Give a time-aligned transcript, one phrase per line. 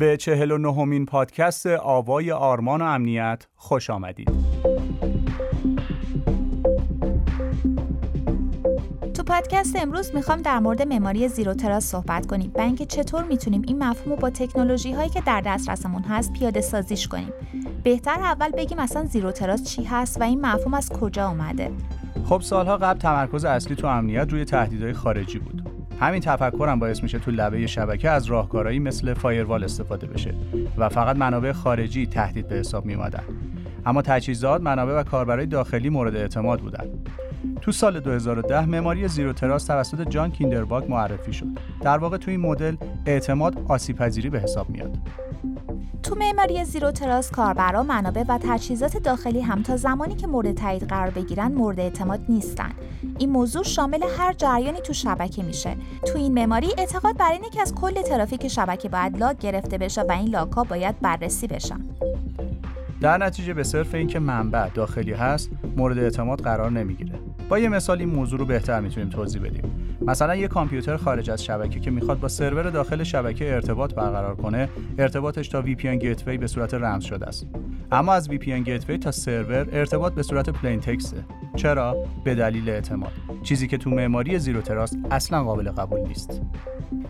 [0.00, 4.30] به چهل و نهمین پادکست آوای آرمان و امنیت خوش آمدید.
[9.14, 13.62] تو پادکست امروز می‌خوام در مورد معماری زیرو تراس صحبت کنیم و اینکه چطور می‌تونیم
[13.66, 17.32] این مفهوم رو با تکنولوژی هایی که در دسترسمون هست پیاده سازیش کنیم.
[17.84, 21.70] بهتر اول بگیم اصلا زیرو تراس چی هست و این مفهوم از کجا اومده.
[22.24, 25.59] خب سالها قبل تمرکز اصلی تو امنیت روی تهدیدهای خارجی بود.
[26.00, 30.34] همین تفکرم باعث میشه تو لبه شبکه از راهکارهایی مثل فایروال استفاده بشه
[30.78, 32.96] و فقط منابع خارجی تهدید به حساب می
[33.86, 36.84] اما تجهیزات، منابع و کاربرای داخلی مورد اعتماد بودن.
[37.60, 41.46] تو سال 2010 معماری زیرو تراس توسط جان کیندرباگ معرفی شد.
[41.80, 44.98] در واقع تو این مدل اعتماد آسیب به حساب میاد.
[46.02, 50.82] تو معماری زیرو تراس کاربرا منابع و تجهیزات داخلی هم تا زمانی که مورد تایید
[50.82, 52.70] قرار بگیرن مورد اعتماد نیستن.
[53.18, 55.76] این موضوع شامل هر جریانی تو شبکه میشه.
[56.06, 60.02] تو این معماری اعتقاد بر اینه که از کل ترافیک شبکه باید لاگ گرفته بشه
[60.02, 61.80] و این لاک ها باید بررسی بشن.
[63.00, 67.18] در نتیجه به صرف اینکه منبع داخلی هست مورد اعتماد قرار نمی‌گیره.
[67.48, 69.79] با یه مثال این موضوع رو بهتر می‌تونیم توضیح بدیم.
[70.10, 74.68] مثلا یه کامپیوتر خارج از شبکه که می‌خواد با سرور داخل شبکه ارتباط برقرار کنه
[74.98, 77.46] ارتباطش تا VPN گیتوی به صورت رمز شده است.
[77.92, 81.24] اما از VPN گیتوی تا سرور ارتباط به صورت پلین تکسته
[81.56, 83.12] چرا؟ به دلیل اعتماد.
[83.42, 86.42] چیزی که تو معماری زیرو تراس اصلا قابل قبول نیست.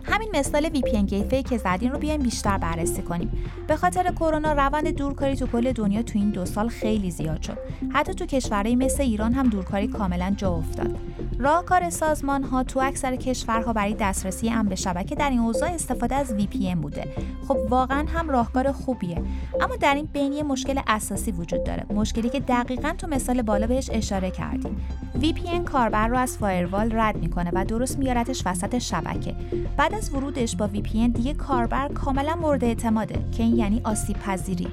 [0.03, 3.31] همین مثال VPN گیتوی که زدین رو بیایم بیشتر بررسی کنیم.
[3.67, 7.57] به خاطر کرونا روند دورکاری تو کل دنیا تو این دو سال خیلی زیاد شد.
[7.93, 10.97] حتی تو کشورهای مثل ایران هم دورکاری کاملا جا افتاد.
[11.39, 16.15] راهکار سازمان ها تو اکثر کشورها برای دسترسی امن به شبکه در این اوضاع استفاده
[16.15, 17.07] از VPN بوده.
[17.47, 19.21] خب واقعا هم راهکار خوبیه.
[19.61, 21.85] اما در این بینی مشکل اساسی وجود داره.
[21.89, 24.77] مشکلی که دقیقا تو مثال بالا بهش اشاره کردیم.
[25.21, 29.35] VPN کاربر رو از فایروال رد می‌کنه و درست میارتش وسط شبکه.
[29.77, 34.67] بعد از ورودش با VPN دیگه کاربر کاملا مورد اعتماده که این یعنی آسیب پذیری.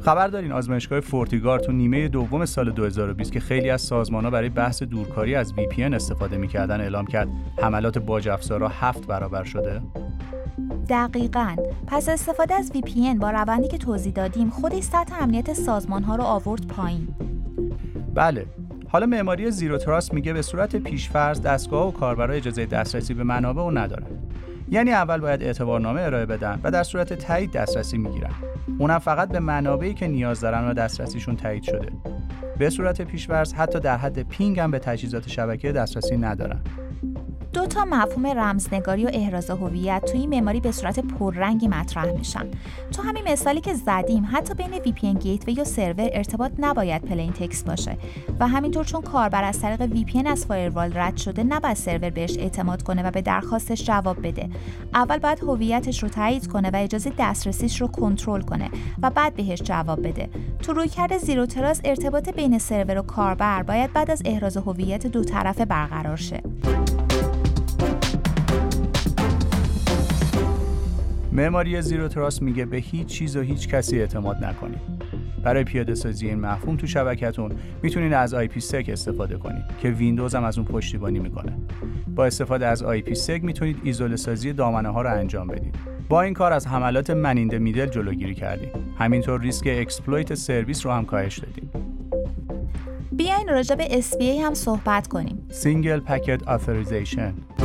[0.00, 4.82] خبر دارین آزمایشگاه فورتیگار تو نیمه دوم سال 2020 که خیلی از سازمانها برای بحث
[4.82, 7.28] دورکاری از VPN استفاده می‌کردن اعلام کرد
[7.62, 9.82] حملات باج افزارا هفت برابر شده؟
[10.88, 11.56] دقیقا.
[11.86, 16.24] پس استفاده از VPN با روندی که توضیح دادیم خودش سطح امنیت سازمان ها رو
[16.24, 17.08] آورد پایین.
[18.14, 18.46] بله.
[18.96, 23.62] حالا معماری زیرو تراست میگه به صورت پیشفرض دستگاه و کاربرای اجازه دسترسی به منابع
[23.62, 24.06] و ندارن.
[24.68, 28.30] یعنی اول باید اعتبارنامه ارائه بدن و در صورت تایید دسترسی می‌گیرن.
[28.78, 31.88] اونم فقط به منابعی که نیاز دارن و دسترسیشون تایید شده.
[32.58, 36.60] به صورت پیشورز حتی در حد پینگ هم به تجهیزات شبکه دسترسی ندارن.
[37.56, 42.50] دو تا مفهوم رمزنگاری و احراز هویت توی معماری به صورت پررنگی مطرح میشن.
[42.92, 47.64] تو همین مثالی که زدیم حتی بین VPN gateway و سرور ارتباط نباید plain text
[47.64, 47.96] باشه
[48.40, 52.82] و همینطور چون کاربر از طریق VPN از فایروال رد شده نباید سرور بهش اعتماد
[52.82, 54.48] کنه و به درخواستش جواب بده.
[54.94, 58.70] اول باید هویتش رو تایید کنه و اجازه دسترسیش رو کنترل کنه
[59.02, 60.28] و بعد بهش جواب بده.
[60.62, 65.24] تو رویکرد Zero Trust ارتباط بین سرور و کاربر باید بعد از احراز هویت دو
[65.24, 66.42] طرفه برقرار شه.
[71.36, 74.80] معماری Zero Trust میگه به هیچ چیز و هیچ کسی اعتماد نکنید.
[75.42, 77.52] برای پیاده سازی این مفهوم تو شبکتون
[77.82, 81.52] می‌تونید از IP-SEC استفاده کنید که ویندوز هم از اون پشتیبانی می‌کنه.
[82.14, 85.74] با استفاده از IP-SEC می‌تونید ایزوله سازی دامنه ها رو انجام بدید.
[86.08, 88.70] با این کار از حملات man in the middle جلوگیری کردیم.
[88.98, 91.70] همینطور ریسک exploit سرویس رو هم کاهش دادیم.
[93.12, 95.46] بیاین راجع به SPA هم صحبت کنیم.
[95.50, 97.62] Single Packet Authorization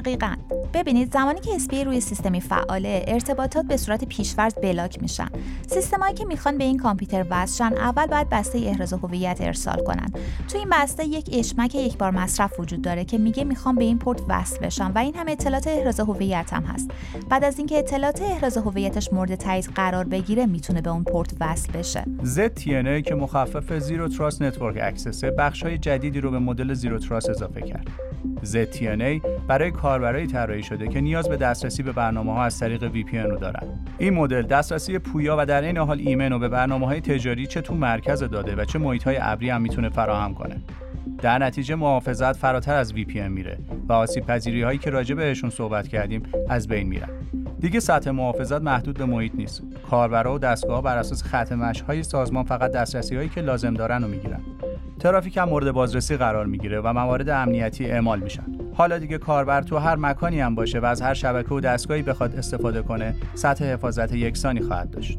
[0.00, 0.34] دقیقا.
[0.74, 5.28] ببینید زمانی که SPA روی سیستمی فعاله ارتباطات به صورت پیش‌فرض block میشن.
[5.66, 10.12] سیستمایی که می‌خوان به این کامپیوتر وصل اول باید بسته احراز هویت ارسال کنن.
[10.48, 13.98] تو این بسته یک HMAC یک بار مصرف وجود داره که میگه می‌خوام به این
[13.98, 16.90] پورت وصل بشم و این هم اطلاعات احراز هویت هم هست.
[17.28, 21.72] بعد از اینکه اطلاعات احراز هویتش مورد تایید قرار بگیره می‌تونه به اون پورت وصل
[21.72, 22.04] بشه.
[22.24, 26.98] ZTNA که مخفف Zero Trust Network Access ه بخش های جدیدی رو به مدل Zero
[26.98, 27.88] Trust اضافه کرد.
[28.44, 33.14] ZTNA برای کاربرای طراحی شده که نیاز به دسترسی به برنامه ها از طریق VPN
[33.14, 33.62] رو دارن.
[33.98, 37.60] این مدل دسترسی پویا و در این حال ایمن و به برنامه های تجاری چه
[37.60, 40.56] تو مرکز داده و چه محیط های ابری هم می‌تونه فراهم کنه.
[41.22, 43.58] در نتیجه محافظت فراتر از VPN میره
[43.88, 47.08] و آسیب پذیری هایی که راجع بهشون صحبت کردیم از بین میرن.
[47.60, 49.62] دیگه سطح محافظت محدود به محیط نیست.
[49.90, 54.08] کاربرا و دستگاه بر اساس ختم های سازمان فقط دسترسی هایی که لازم دارن رو
[54.08, 54.40] می‌گیرن.
[55.00, 58.42] ترافیک هم مورد بازرسی قرار می‌گیره و موارد امنیتی اعمال میشن.
[58.74, 62.36] حالا دیگه کاربر تو هر مکانی هم باشه و از هر شبکه و دستگاهی بخواد
[62.36, 65.18] استفاده کنه سطح حفاظت یکسانی خواهد داشت.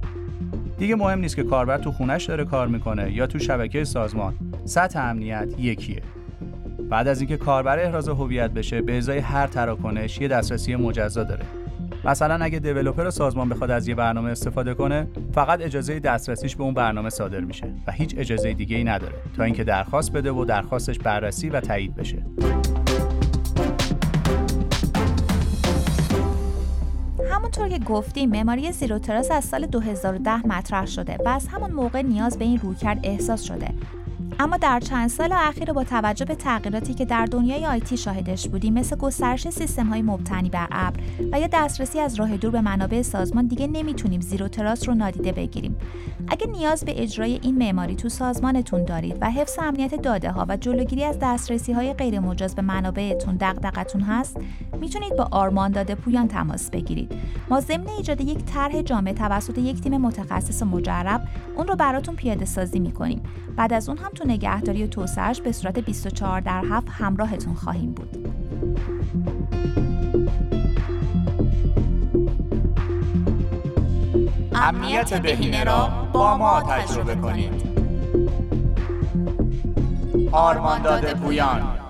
[0.77, 4.33] دیگه مهم نیست که کاربر تو خونش داره کار می‌کنه یا تو شبکه سازمان.
[4.65, 6.01] سطح امنیت یکیه.
[6.89, 11.43] بعد از اینکه کاربر احراز هویت بشه به ازای هر تراکنش یه دسترسی مجزا داره.
[12.05, 16.73] مثلا اگه دیولپر سازمان بخواد از یه برنامه استفاده کنه فقط اجازه دسترسیش به اون
[16.73, 20.99] برنامه صادر میشه و هیچ اجازه دیگه ای نداره تا اینکه درخواست بده و درخواستش
[20.99, 22.25] بررسی و تایید بشه.
[27.31, 32.01] همونطور که گفتیم معماری زیرو تراس از سال 2010 مطرح شده و از همون موقع
[32.01, 33.67] نیاز به این رویکرد احساس شده.
[34.41, 38.73] اما در چند سال اخیر با توجه به تغییراتی که در دنیای آیتی شاهدش بودیم
[38.73, 40.99] مثل گسترش سیستم های مبتنی بر ابر
[41.31, 45.31] و یا دسترسی از راه دور به منابع سازمان دیگه نمی‌تونیم زیرو تراس رو نادیده
[45.31, 45.75] بگیریم.
[46.27, 50.57] اگه نیاز به اجرای این معماری تو سازمانتون دارید و حفظ امنیت داده ها و
[50.57, 54.37] جلوگیری از دسترسی های غیر مجاز به منابعتون دغدغتون هست
[54.79, 57.11] می‌تونید با آرمان داده پویان تماس بگیرید.
[57.49, 61.21] ما ضمن ایجاد یک طرح جامع توسط یک تیم متخصص مجرب
[61.57, 63.23] اون رو براتون پیاده سازی می‌کنیم.
[63.55, 67.91] بعد از اون هم تو نگهداری و توسعهش به صورت 24 در 7 همراهتون خواهیم
[67.91, 68.27] بود.
[74.55, 77.71] امنیت بهینه را با ما تجربه کنید.
[80.31, 81.80] آرمان داده پویان